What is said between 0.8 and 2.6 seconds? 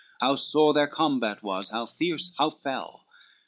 combat was? how fierce, how